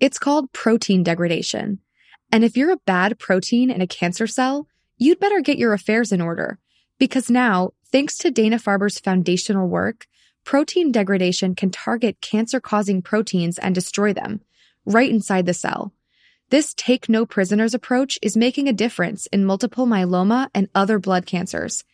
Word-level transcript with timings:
It's 0.00 0.18
called 0.18 0.52
protein 0.52 1.02
degradation. 1.02 1.78
And 2.32 2.42
if 2.42 2.56
you're 2.56 2.72
a 2.72 2.78
bad 2.86 3.18
protein 3.18 3.70
in 3.70 3.82
a 3.82 3.86
cancer 3.86 4.26
cell, 4.26 4.66
you'd 4.96 5.20
better 5.20 5.40
get 5.40 5.58
your 5.58 5.74
affairs 5.74 6.10
in 6.10 6.20
order. 6.20 6.58
Because 6.98 7.30
now, 7.30 7.72
thanks 7.92 8.16
to 8.18 8.30
Dana 8.30 8.58
Farber's 8.58 8.98
foundational 8.98 9.68
work, 9.68 10.06
protein 10.44 10.90
degradation 10.90 11.54
can 11.54 11.70
target 11.70 12.20
cancer 12.20 12.60
causing 12.60 13.02
proteins 13.02 13.58
and 13.58 13.74
destroy 13.74 14.12
them 14.12 14.40
right 14.86 15.10
inside 15.10 15.46
the 15.46 15.54
cell. 15.54 15.92
This 16.48 16.74
take 16.74 17.08
no 17.08 17.26
prisoners 17.26 17.74
approach 17.74 18.18
is 18.22 18.36
making 18.36 18.68
a 18.68 18.72
difference 18.72 19.26
in 19.26 19.44
multiple 19.44 19.86
myeloma 19.86 20.48
and 20.54 20.68
other 20.74 20.98
blood 20.98 21.26
cancers, 21.26 21.84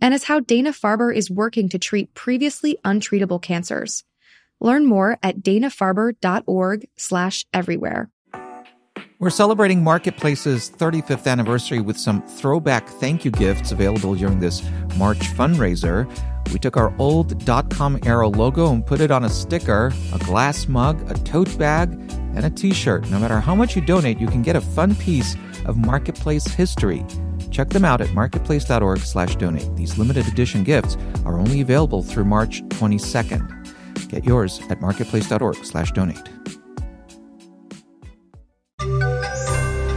and 0.00 0.14
is 0.14 0.24
how 0.24 0.40
Dana 0.40 0.70
Farber 0.70 1.14
is 1.14 1.30
working 1.30 1.68
to 1.70 1.78
treat 1.78 2.14
previously 2.14 2.78
untreatable 2.84 3.42
cancers. 3.42 4.04
Learn 4.60 4.86
more 4.86 5.18
at 5.22 5.40
danafarber.org 5.42 6.88
slash 6.96 7.46
everywhere. 7.52 8.10
We're 9.18 9.30
celebrating 9.30 9.82
Marketplace's 9.82 10.70
35th 10.70 11.26
anniversary 11.26 11.80
with 11.80 11.96
some 11.96 12.20
throwback 12.26 12.86
thank 12.86 13.24
you 13.24 13.30
gifts 13.30 13.72
available 13.72 14.14
during 14.14 14.40
this 14.40 14.62
March 14.98 15.20
fundraiser. 15.20 16.06
We 16.52 16.58
took 16.58 16.76
our 16.76 16.94
old 16.98 17.44
dot-com 17.46 17.98
era 18.04 18.28
logo 18.28 18.70
and 18.70 18.84
put 18.84 19.00
it 19.00 19.10
on 19.10 19.24
a 19.24 19.30
sticker, 19.30 19.90
a 20.12 20.18
glass 20.18 20.68
mug, 20.68 21.10
a 21.10 21.14
tote 21.14 21.56
bag, 21.58 21.90
and 22.34 22.44
a 22.44 22.50
t-shirt. 22.50 23.10
No 23.10 23.18
matter 23.18 23.40
how 23.40 23.54
much 23.54 23.74
you 23.74 23.80
donate, 23.80 24.20
you 24.20 24.26
can 24.26 24.42
get 24.42 24.54
a 24.54 24.60
fun 24.60 24.94
piece 24.94 25.34
of 25.64 25.78
Marketplace 25.78 26.46
history. 26.46 27.04
Check 27.50 27.70
them 27.70 27.86
out 27.86 28.02
at 28.02 28.12
marketplace.org 28.12 28.98
slash 28.98 29.34
donate. 29.36 29.74
These 29.76 29.96
limited 29.96 30.28
edition 30.28 30.62
gifts 30.62 30.98
are 31.24 31.38
only 31.38 31.62
available 31.62 32.02
through 32.02 32.26
March 32.26 32.62
22nd. 32.64 33.65
Get 34.08 34.24
yours 34.24 34.60
at 34.70 34.80
marketplace.org 34.80 35.64
slash 35.64 35.92
donate. 35.92 36.28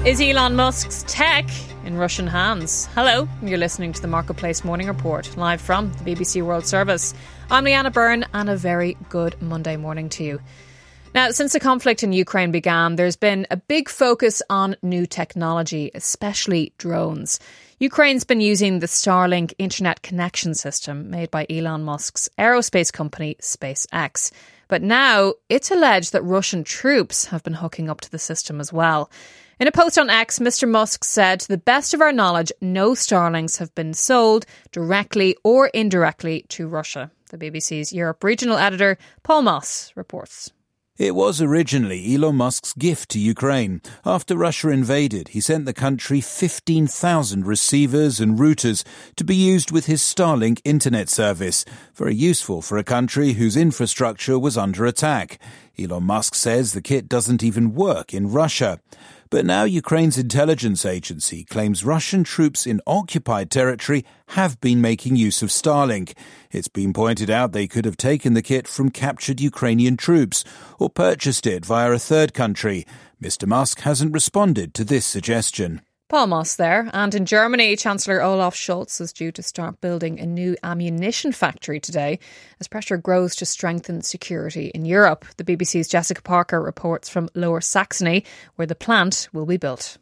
Is 0.05 0.21
Elon 0.21 0.55
Musk's 0.55 1.03
tech 1.07 1.45
in 1.85 1.97
Russian 1.97 2.25
hands? 2.25 2.87
Hello, 2.95 3.27
you're 3.43 3.57
listening 3.57 3.93
to 3.93 4.01
the 4.01 4.07
Marketplace 4.07 4.63
Morning 4.63 4.87
Report, 4.87 5.35
live 5.37 5.59
from 5.61 5.91
the 5.91 6.15
BBC 6.15 6.41
World 6.41 6.65
Service. 6.65 7.13
I'm 7.51 7.65
Leanna 7.65 7.91
Byrne, 7.91 8.25
and 8.33 8.49
a 8.49 8.55
very 8.55 8.97
good 9.09 9.39
Monday 9.41 9.75
morning 9.75 10.09
to 10.09 10.23
you. 10.23 10.39
Now, 11.15 11.31
since 11.31 11.53
the 11.53 11.59
conflict 11.59 12.03
in 12.03 12.13
Ukraine 12.13 12.51
began, 12.51 12.95
there's 12.95 13.15
been 13.15 13.47
a 13.49 13.57
big 13.57 13.89
focus 13.89 14.43
on 14.47 14.75
new 14.83 15.07
technology, 15.07 15.89
especially 15.95 16.71
drones. 16.77 17.39
Ukraine's 17.79 18.23
been 18.23 18.41
using 18.41 18.77
the 18.77 18.85
Starlink 18.85 19.53
internet 19.57 20.03
connection 20.03 20.53
system 20.53 21.09
made 21.09 21.31
by 21.31 21.47
Elon 21.49 21.83
Musk's 21.83 22.29
aerospace 22.37 22.93
company, 22.93 23.35
SpaceX. 23.41 24.31
But 24.67 24.83
now 24.83 25.33
it's 25.49 25.71
alleged 25.71 26.13
that 26.13 26.21
Russian 26.21 26.63
troops 26.63 27.25
have 27.25 27.41
been 27.41 27.53
hooking 27.53 27.89
up 27.89 28.01
to 28.01 28.11
the 28.11 28.19
system 28.19 28.59
as 28.59 28.71
well. 28.71 29.09
In 29.59 29.67
a 29.67 29.71
post 29.71 29.97
on 29.97 30.11
X, 30.11 30.37
Mr. 30.37 30.69
Musk 30.69 31.03
said, 31.03 31.39
To 31.39 31.47
the 31.47 31.57
best 31.57 31.95
of 31.95 32.01
our 32.01 32.13
knowledge, 32.13 32.51
no 32.61 32.91
Starlinks 32.91 33.57
have 33.57 33.73
been 33.73 33.95
sold 33.95 34.45
directly 34.71 35.35
or 35.43 35.67
indirectly 35.69 36.45
to 36.49 36.67
Russia. 36.67 37.09
The 37.31 37.39
BBC's 37.39 37.91
Europe 37.91 38.23
regional 38.23 38.57
editor, 38.57 38.99
Paul 39.23 39.41
Moss, 39.41 39.91
reports. 39.95 40.51
It 40.99 41.15
was 41.15 41.41
originally 41.41 42.13
Elon 42.13 42.35
Musk's 42.35 42.73
gift 42.73 43.11
to 43.11 43.19
Ukraine. 43.19 43.81
After 44.05 44.35
Russia 44.35 44.67
invaded, 44.67 45.29
he 45.29 45.39
sent 45.39 45.63
the 45.65 45.73
country 45.73 46.19
15,000 46.19 47.47
receivers 47.47 48.19
and 48.19 48.37
routers 48.37 48.83
to 49.15 49.23
be 49.23 49.33
used 49.33 49.71
with 49.71 49.85
his 49.85 50.01
Starlink 50.01 50.59
internet 50.65 51.07
service, 51.07 51.63
very 51.95 52.13
useful 52.13 52.61
for 52.61 52.77
a 52.77 52.83
country 52.83 53.31
whose 53.33 53.55
infrastructure 53.55 54.37
was 54.37 54.57
under 54.57 54.85
attack. 54.85 55.39
Elon 55.79 56.03
Musk 56.03 56.35
says 56.35 56.73
the 56.73 56.81
kit 56.81 57.07
doesn't 57.07 57.43
even 57.43 57.73
work 57.73 58.13
in 58.13 58.31
Russia. 58.31 58.79
But 59.29 59.45
now 59.45 59.63
Ukraine's 59.63 60.17
intelligence 60.17 60.85
agency 60.85 61.43
claims 61.43 61.85
Russian 61.85 62.23
troops 62.23 62.65
in 62.65 62.81
occupied 62.87 63.51
territory 63.51 64.03
have 64.29 64.59
been 64.59 64.81
making 64.81 65.15
use 65.15 65.41
of 65.41 65.49
Starlink. 65.49 66.13
It's 66.51 66.67
been 66.67 66.93
pointed 66.93 67.29
out 67.29 67.51
they 67.51 67.67
could 67.67 67.85
have 67.85 67.97
taken 67.97 68.33
the 68.33 68.41
kit 68.41 68.67
from 68.67 68.89
captured 68.89 69.39
Ukrainian 69.39 69.97
troops 69.97 70.43
or 70.79 70.89
purchased 70.89 71.45
it 71.45 71.65
via 71.65 71.91
a 71.91 71.99
third 71.99 72.33
country. 72.33 72.85
Mr. 73.21 73.47
Musk 73.47 73.81
hasn't 73.81 74.13
responded 74.13 74.73
to 74.73 74.83
this 74.83 75.05
suggestion. 75.05 75.81
Paul 76.09 76.25
Moss 76.25 76.55
there. 76.55 76.89
And 76.91 77.13
in 77.13 77.27
Germany, 77.27 77.75
Chancellor 77.75 78.19
Olaf 78.19 78.55
Scholz 78.55 78.99
is 78.99 79.13
due 79.13 79.31
to 79.31 79.43
start 79.43 79.79
building 79.79 80.19
a 80.19 80.25
new 80.25 80.57
ammunition 80.63 81.31
factory 81.31 81.79
today 81.79 82.17
as 82.59 82.67
pressure 82.67 82.97
grows 82.97 83.35
to 83.35 83.45
strengthen 83.45 84.01
security 84.01 84.71
in 84.73 84.85
Europe. 84.85 85.23
The 85.37 85.43
BBC's 85.43 85.87
Jessica 85.87 86.23
Parker 86.23 86.59
reports 86.59 87.09
from 87.09 87.29
Lower 87.35 87.61
Saxony, 87.61 88.25
where 88.55 88.65
the 88.65 88.73
plant 88.73 89.29
will 89.33 89.45
be 89.45 89.57
built. 89.57 89.99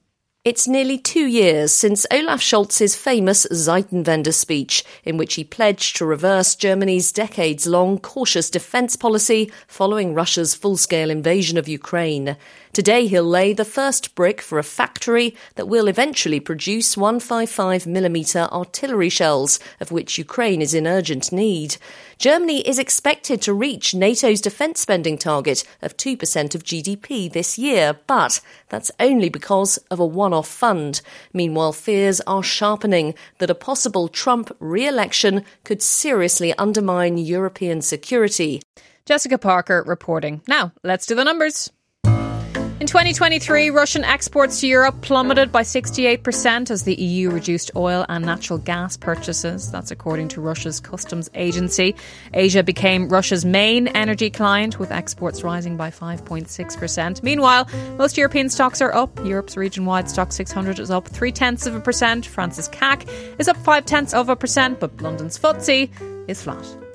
It's 0.48 0.66
nearly 0.66 0.98
two 0.98 1.28
years 1.28 1.74
since 1.74 2.06
Olaf 2.10 2.40
Scholz's 2.40 2.96
famous 2.96 3.46
Zeitenwende 3.52 4.34
speech, 4.34 4.86
in 5.04 5.18
which 5.18 5.34
he 5.34 5.44
pledged 5.44 5.98
to 5.98 6.06
reverse 6.06 6.56
Germany's 6.56 7.12
decades 7.12 7.68
long 7.68 8.00
cautious 8.00 8.50
defence 8.50 8.96
policy 8.96 9.52
following 9.68 10.14
Russia's 10.14 10.56
full 10.56 10.78
scale 10.78 11.10
invasion 11.10 11.58
of 11.58 11.68
Ukraine. 11.68 12.38
Today 12.74 13.08
he'll 13.08 13.24
lay 13.24 13.54
the 13.54 13.66
first 13.66 14.16
brick 14.16 14.42
for 14.42 14.60
a 14.60 14.64
factory 14.64 15.36
that 15.56 15.68
will 15.68 15.88
eventually 15.88 16.40
produce 16.40 16.96
155mm 16.96 18.52
artillery 18.52 19.10
shells, 19.10 19.60
of 19.80 19.92
which 19.92 20.18
Ukraine 20.18 20.62
is 20.62 20.74
in 20.74 20.86
urgent 20.86 21.32
need. 21.32 21.78
Germany 22.18 22.68
is 22.68 22.80
expected 22.80 23.42
to 23.44 23.54
reach 23.54 23.94
NATO's 23.94 24.42
defence 24.42 24.80
spending 24.80 25.18
target 25.18 25.64
of 25.82 25.98
2% 25.98 26.56
of 26.56 26.64
GDP 26.64 27.32
this 27.32 27.58
year, 27.58 28.00
but 28.08 28.42
that's 28.70 28.92
only 29.00 29.30
because 29.30 29.78
of 29.92 30.00
a 30.00 30.06
one 30.06 30.34
off 30.34 30.48
fund. 30.48 31.02
Meanwhile, 31.34 31.74
fears 31.74 32.22
are 32.22 32.44
sharpening 32.44 33.14
that 33.38 33.50
a 33.50 33.56
possible 33.56 34.08
Trump 34.08 34.56
re 34.60 34.88
election 34.88 35.44
could 35.64 35.82
seriously 35.82 36.54
undermine 36.54 37.18
European 37.18 37.82
security. 37.82 38.62
Jessica 39.06 39.38
Parker 39.38 39.84
reporting. 39.88 40.42
Now, 40.48 40.74
let's 40.84 41.06
do 41.06 41.16
the 41.16 41.24
numbers. 41.24 41.72
In 42.88 42.92
2023, 42.92 43.70
Russian 43.72 44.06
exports 44.06 44.62
to 44.62 44.68
Europe 44.68 45.02
plummeted 45.02 45.52
by 45.52 45.64
68% 45.64 46.72
as 46.72 46.84
the 46.84 46.96
EU 46.96 47.30
reduced 47.30 47.70
oil 47.76 48.06
and 48.08 48.26
natural 48.26 48.60
gas 48.60 48.96
purchases. 48.96 49.70
That's 49.70 49.92
according 49.92 50.30
to 50.30 50.40
Russia's 50.40 50.80
customs 50.80 51.30
agency. 51.36 51.96
Asia 52.34 52.64
became 52.64 53.10
Russia's 53.10 53.44
main 53.44 53.90
energy 53.90 54.30
client, 54.30 54.80
with 54.80 54.90
exports 54.90 55.44
rising 55.44 55.76
by 55.76 55.92
5.6%. 55.92 57.22
Meanwhile, 57.24 57.68
most 57.98 58.16
European 58.16 58.48
stocks 58.48 58.82
are 58.82 58.96
up. 58.96 59.20
Europe's 59.26 59.58
region 59.58 59.84
wide 59.84 60.06
Stoxx 60.06 60.32
600 60.32 60.80
is 60.80 60.90
up 60.90 61.10
three 61.10 61.34
tenths 61.34 61.68
of 61.68 61.76
a 61.76 61.82
percent. 61.82 62.26
France's 62.26 62.70
CAC 62.70 63.06
is 63.38 63.50
up 63.50 63.58
five 63.58 63.86
tenths 63.86 64.14
of 64.14 64.30
a 64.30 64.36
percent, 64.38 64.80
but 64.80 65.02
London's 65.02 65.38
FTSE 65.38 66.30
is 66.30 66.42
flat. 66.42 66.87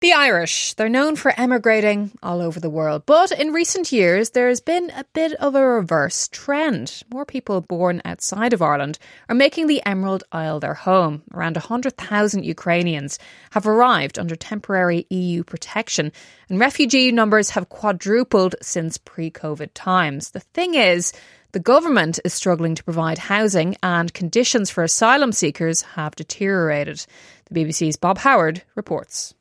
The 0.00 0.12
Irish, 0.12 0.74
they're 0.74 0.88
known 0.88 1.16
for 1.16 1.34
emigrating 1.36 2.12
all 2.22 2.40
over 2.40 2.60
the 2.60 2.70
world, 2.70 3.02
but 3.04 3.32
in 3.32 3.52
recent 3.52 3.90
years 3.90 4.30
there's 4.30 4.60
been 4.60 4.90
a 4.90 5.02
bit 5.12 5.32
of 5.32 5.56
a 5.56 5.66
reverse 5.66 6.28
trend. 6.28 7.02
More 7.12 7.24
people 7.24 7.60
born 7.62 8.00
outside 8.04 8.52
of 8.52 8.62
Ireland 8.62 9.00
are 9.28 9.34
making 9.34 9.66
the 9.66 9.84
Emerald 9.84 10.22
Isle 10.30 10.60
their 10.60 10.74
home. 10.74 11.24
Around 11.34 11.56
100,000 11.56 12.44
Ukrainians 12.44 13.18
have 13.50 13.66
arrived 13.66 14.20
under 14.20 14.36
temporary 14.36 15.04
EU 15.10 15.42
protection, 15.42 16.12
and 16.48 16.60
refugee 16.60 17.10
numbers 17.10 17.50
have 17.50 17.68
quadrupled 17.68 18.54
since 18.62 18.98
pre 18.98 19.32
COVID 19.32 19.70
times. 19.74 20.30
The 20.30 20.46
thing 20.54 20.76
is, 20.76 21.12
the 21.50 21.58
government 21.58 22.20
is 22.24 22.32
struggling 22.32 22.76
to 22.76 22.84
provide 22.84 23.18
housing, 23.18 23.74
and 23.82 24.14
conditions 24.14 24.70
for 24.70 24.84
asylum 24.84 25.32
seekers 25.32 25.82
have 25.82 26.14
deteriorated. 26.14 27.04
The 27.50 27.64
BBC's 27.64 27.96
Bob 27.96 28.18
Howard 28.18 28.62
reports. 28.76 29.34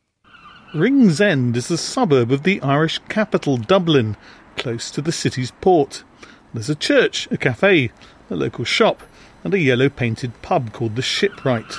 Ringsend 0.77 1.57
is 1.57 1.71
a 1.71 1.77
suburb 1.77 2.31
of 2.31 2.43
the 2.43 2.61
Irish 2.61 2.99
capital, 3.09 3.57
Dublin, 3.57 4.15
close 4.57 4.91
to 4.91 5.01
the 5.01 5.11
city's 5.11 5.49
port. 5.49 6.03
There's 6.53 6.69
a 6.69 6.75
church, 6.75 7.28
a 7.31 7.37
cafe, 7.37 7.90
a 8.29 8.35
local 8.35 8.63
shop, 8.63 9.02
and 9.43 9.55
a 9.55 9.59
yellow 9.59 9.90
painted 9.90 10.40
pub 10.43 10.73
called 10.73 10.96
the 10.96 11.02
Shipwright. 11.02 11.78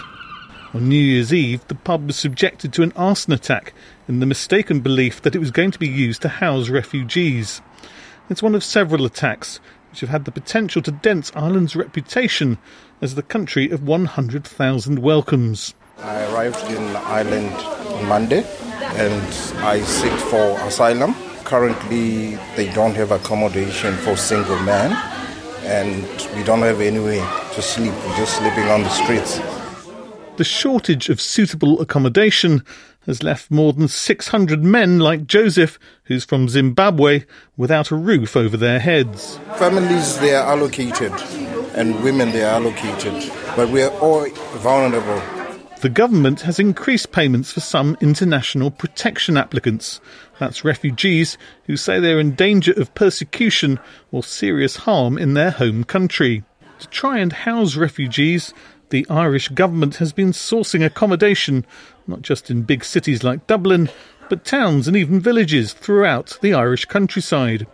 On 0.74 0.88
New 0.88 0.96
Year's 0.96 1.32
Eve, 1.32 1.64
the 1.68 1.76
pub 1.76 2.08
was 2.08 2.16
subjected 2.16 2.72
to 2.72 2.82
an 2.82 2.92
arson 2.96 3.32
attack 3.32 3.72
in 4.08 4.18
the 4.18 4.26
mistaken 4.26 4.80
belief 4.80 5.22
that 5.22 5.36
it 5.36 5.38
was 5.38 5.52
going 5.52 5.70
to 5.70 5.78
be 5.78 5.86
used 5.86 6.22
to 6.22 6.28
house 6.28 6.68
refugees. 6.68 7.62
It's 8.28 8.42
one 8.42 8.56
of 8.56 8.64
several 8.64 9.04
attacks 9.04 9.60
which 9.92 10.00
have 10.00 10.10
had 10.10 10.24
the 10.24 10.32
potential 10.32 10.82
to 10.82 10.90
dent 10.90 11.30
Ireland's 11.36 11.76
reputation 11.76 12.58
as 13.00 13.14
the 13.14 13.22
country 13.22 13.70
of 13.70 13.86
100,000 13.86 14.98
welcomes. 14.98 15.74
I 15.98 16.24
arrived 16.32 16.68
in 16.72 16.96
Ireland 16.96 17.54
on 17.54 18.08
Monday 18.08 18.44
and 18.96 19.22
I 19.62 19.80
seek 19.82 20.12
for 20.12 20.58
asylum. 20.60 21.14
Currently, 21.44 22.36
they 22.56 22.70
don't 22.72 22.94
have 22.94 23.10
accommodation 23.10 23.94
for 23.96 24.16
single 24.16 24.58
men, 24.60 24.92
and 25.62 26.04
we 26.36 26.42
don't 26.44 26.62
have 26.62 26.80
anywhere 26.80 27.26
to 27.54 27.62
sleep. 27.62 27.92
We're 27.92 28.16
just 28.16 28.36
sleeping 28.36 28.68
on 28.68 28.82
the 28.82 28.90
streets. 28.90 29.40
The 30.36 30.44
shortage 30.44 31.08
of 31.08 31.20
suitable 31.20 31.80
accommodation 31.80 32.62
has 33.06 33.22
left 33.22 33.50
more 33.50 33.72
than 33.72 33.88
600 33.88 34.62
men 34.62 34.98
like 34.98 35.26
Joseph, 35.26 35.78
who's 36.04 36.24
from 36.24 36.48
Zimbabwe, 36.48 37.24
without 37.56 37.90
a 37.90 37.96
roof 37.96 38.36
over 38.36 38.56
their 38.56 38.78
heads. 38.78 39.38
Families, 39.56 40.18
they 40.18 40.34
are 40.34 40.46
allocated, 40.46 41.12
and 41.74 42.02
women, 42.04 42.30
they 42.32 42.42
are 42.44 42.60
allocated, 42.60 43.32
but 43.56 43.70
we 43.70 43.82
are 43.82 43.90
all 44.00 44.28
vulnerable. 44.58 45.37
The 45.80 45.88
government 45.88 46.40
has 46.40 46.58
increased 46.58 47.12
payments 47.12 47.52
for 47.52 47.60
some 47.60 47.96
international 48.00 48.72
protection 48.72 49.36
applicants. 49.36 50.00
That's 50.40 50.64
refugees 50.64 51.38
who 51.66 51.76
say 51.76 52.00
they're 52.00 52.18
in 52.18 52.34
danger 52.34 52.72
of 52.72 52.92
persecution 52.96 53.78
or 54.10 54.24
serious 54.24 54.74
harm 54.78 55.16
in 55.16 55.34
their 55.34 55.52
home 55.52 55.84
country. 55.84 56.42
To 56.80 56.88
try 56.88 57.18
and 57.18 57.32
house 57.32 57.76
refugees, 57.76 58.52
the 58.90 59.06
Irish 59.08 59.50
government 59.50 59.96
has 59.96 60.12
been 60.12 60.32
sourcing 60.32 60.84
accommodation, 60.84 61.64
not 62.08 62.22
just 62.22 62.50
in 62.50 62.62
big 62.62 62.84
cities 62.84 63.22
like 63.22 63.46
Dublin, 63.46 63.88
but 64.28 64.44
towns 64.44 64.88
and 64.88 64.96
even 64.96 65.20
villages 65.20 65.74
throughout 65.74 66.38
the 66.42 66.54
Irish 66.54 66.86
countryside. 66.86 67.68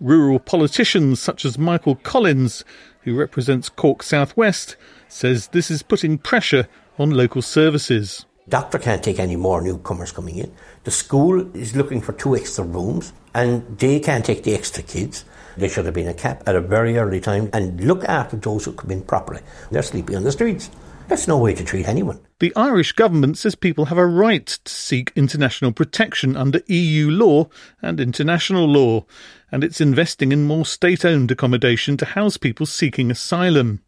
Rural 0.00 0.38
politicians 0.38 1.20
such 1.20 1.44
as 1.44 1.58
Michael 1.58 1.96
Collins, 1.96 2.64
who 3.02 3.14
represents 3.14 3.68
Cork 3.68 4.02
Southwest, 4.02 4.76
says 5.06 5.48
this 5.48 5.70
is 5.70 5.82
putting 5.82 6.16
pressure 6.16 6.66
on 6.98 7.10
local 7.10 7.42
services. 7.42 8.26
Doctor 8.48 8.78
can't 8.78 9.02
take 9.02 9.18
any 9.18 9.36
more 9.36 9.60
newcomers 9.60 10.12
coming 10.12 10.36
in. 10.36 10.52
The 10.84 10.90
school 10.90 11.56
is 11.56 11.74
looking 11.74 12.00
for 12.00 12.12
two 12.12 12.36
extra 12.36 12.64
rooms, 12.64 13.12
and 13.34 13.78
they 13.78 13.98
can't 13.98 14.24
take 14.24 14.44
the 14.44 14.54
extra 14.54 14.82
kids. 14.82 15.24
There 15.56 15.68
should 15.68 15.86
have 15.86 15.94
been 15.94 16.08
a 16.08 16.14
cap 16.14 16.42
at 16.46 16.54
a 16.54 16.60
very 16.60 16.96
early 16.96 17.20
time 17.20 17.50
and 17.52 17.82
look 17.82 18.04
after 18.04 18.36
those 18.36 18.64
who 18.64 18.72
come 18.72 18.90
in 18.90 19.02
properly. 19.02 19.40
They're 19.70 19.82
sleeping 19.82 20.16
on 20.16 20.22
the 20.24 20.32
streets. 20.32 20.70
That's 21.08 21.28
no 21.28 21.38
way 21.38 21.54
to 21.54 21.64
treat 21.64 21.88
anyone. 21.88 22.20
The 22.40 22.54
Irish 22.56 22.92
government 22.92 23.38
says 23.38 23.54
people 23.54 23.86
have 23.86 23.98
a 23.98 24.06
right 24.06 24.46
to 24.46 24.72
seek 24.72 25.12
international 25.16 25.72
protection 25.72 26.36
under 26.36 26.60
EU 26.66 27.10
law 27.10 27.48
and 27.80 28.00
international 28.00 28.66
law, 28.66 29.06
and 29.50 29.64
it's 29.64 29.80
investing 29.80 30.32
in 30.32 30.44
more 30.44 30.66
state 30.66 31.04
owned 31.04 31.30
accommodation 31.30 31.96
to 31.98 32.04
house 32.04 32.36
people 32.36 32.66
seeking 32.66 33.10
asylum. 33.10 33.82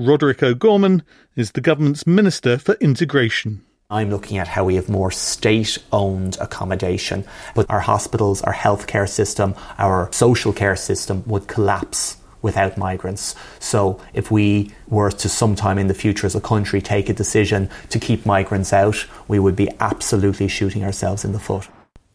Roderick 0.00 0.44
O'Gorman 0.44 1.02
is 1.34 1.50
the 1.50 1.60
government's 1.60 2.06
Minister 2.06 2.56
for 2.56 2.74
Integration. 2.74 3.64
I'm 3.90 4.10
looking 4.10 4.38
at 4.38 4.46
how 4.46 4.62
we 4.62 4.76
have 4.76 4.88
more 4.88 5.10
state 5.10 5.76
owned 5.90 6.36
accommodation, 6.40 7.24
but 7.56 7.68
our 7.68 7.80
hospitals, 7.80 8.40
our 8.42 8.54
healthcare 8.54 9.08
system, 9.08 9.56
our 9.76 10.08
social 10.12 10.52
care 10.52 10.76
system 10.76 11.24
would 11.26 11.48
collapse 11.48 12.16
without 12.42 12.78
migrants. 12.78 13.34
So 13.58 14.00
if 14.14 14.30
we 14.30 14.70
were 14.86 15.10
to 15.10 15.28
sometime 15.28 15.78
in 15.78 15.88
the 15.88 15.94
future 15.94 16.26
as 16.28 16.36
a 16.36 16.40
country 16.40 16.80
take 16.80 17.08
a 17.08 17.12
decision 17.12 17.68
to 17.90 17.98
keep 17.98 18.24
migrants 18.24 18.72
out, 18.72 19.04
we 19.26 19.40
would 19.40 19.56
be 19.56 19.68
absolutely 19.80 20.46
shooting 20.46 20.84
ourselves 20.84 21.24
in 21.24 21.32
the 21.32 21.40
foot. 21.40 21.66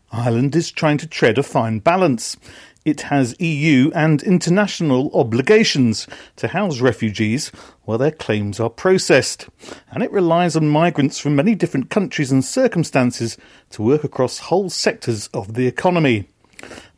Ireland 0.09 0.55
is 0.55 0.71
trying 0.71 0.99
to 0.99 1.07
tread 1.07 1.39
a 1.39 1.43
fine 1.43 1.79
balance. 1.79 2.37
It 2.85 3.01
has 3.01 3.39
EU 3.39 3.91
and 3.95 4.21
international 4.23 5.09
obligations 5.13 6.05
to 6.35 6.49
house 6.49 6.81
refugees 6.81 7.49
while 7.83 7.97
their 7.97 8.11
claims 8.11 8.59
are 8.59 8.69
processed, 8.69 9.47
and 9.89 10.03
it 10.03 10.11
relies 10.11 10.57
on 10.57 10.67
migrants 10.67 11.17
from 11.17 11.35
many 11.35 11.55
different 11.55 11.89
countries 11.89 12.29
and 12.29 12.43
circumstances 12.43 13.37
to 13.69 13.81
work 13.81 14.03
across 14.03 14.39
whole 14.39 14.69
sectors 14.69 15.27
of 15.27 15.53
the 15.53 15.65
economy. 15.65 16.27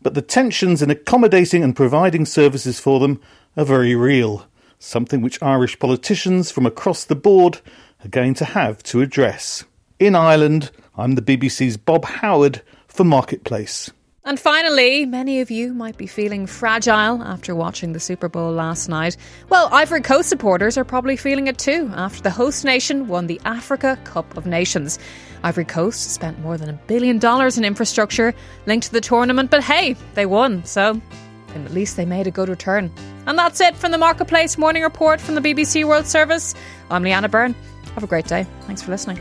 But 0.01 0.15
the 0.15 0.23
tensions 0.23 0.81
in 0.81 0.89
accommodating 0.89 1.63
and 1.63 1.75
providing 1.75 2.25
services 2.25 2.79
for 2.79 2.99
them 2.99 3.21
are 3.55 3.65
very 3.65 3.93
real, 3.93 4.47
something 4.79 5.21
which 5.21 5.41
Irish 5.41 5.77
politicians 5.77 6.49
from 6.49 6.65
across 6.65 7.03
the 7.03 7.15
board 7.15 7.61
are 8.03 8.09
going 8.09 8.33
to 8.35 8.45
have 8.45 8.81
to 8.83 9.01
address. 9.01 9.63
In 9.99 10.15
Ireland, 10.15 10.71
I'm 10.97 11.13
the 11.13 11.21
BBC's 11.21 11.77
Bob 11.77 12.05
Howard 12.05 12.63
for 12.87 13.03
Marketplace. 13.03 13.91
And 14.27 14.39
finally, 14.39 15.05
many 15.05 15.41
of 15.41 15.51
you 15.51 15.71
might 15.71 15.97
be 15.97 16.07
feeling 16.07 16.47
fragile 16.47 17.21
after 17.21 17.53
watching 17.53 17.93
the 17.93 17.99
Super 17.99 18.27
Bowl 18.27 18.51
last 18.51 18.89
night. 18.89 19.17
Well, 19.49 19.69
Ivory 19.71 20.01
Coast 20.01 20.29
supporters 20.29 20.79
are 20.79 20.83
probably 20.83 21.15
feeling 21.15 21.45
it 21.45 21.59
too 21.59 21.91
after 21.93 22.23
the 22.23 22.31
host 22.31 22.65
nation 22.65 23.07
won 23.07 23.27
the 23.27 23.39
Africa 23.45 23.99
Cup 24.03 24.35
of 24.35 24.47
Nations. 24.47 24.97
Ivory 25.43 25.65
Coast 25.65 26.09
spent 26.09 26.39
more 26.39 26.57
than 26.57 26.69
a 26.71 26.79
billion 26.87 27.19
dollars 27.19 27.55
in 27.59 27.63
infrastructure 27.63 28.33
linked 28.65 28.87
to 28.87 28.93
the 28.93 29.01
tournament, 29.01 29.51
but 29.51 29.63
hey, 29.63 29.95
they 30.15 30.25
won, 30.25 30.65
so 30.65 30.99
at 31.53 31.71
least 31.71 31.95
they 31.95 32.05
made 32.05 32.25
a 32.25 32.31
good 32.31 32.49
return. 32.49 32.91
And 33.27 33.37
that's 33.37 33.61
it 33.61 33.75
from 33.77 33.91
the 33.91 33.99
Marketplace 33.99 34.57
Morning 34.57 34.81
Report 34.81 35.21
from 35.21 35.35
the 35.35 35.41
BBC 35.41 35.85
World 35.85 36.07
Service. 36.07 36.55
I'm 36.89 37.03
Leanna 37.03 37.29
Byrne. 37.29 37.53
Have 37.93 38.03
a 38.03 38.07
great 38.07 38.25
day. 38.25 38.47
Thanks 38.61 38.81
for 38.81 38.89
listening. 38.89 39.19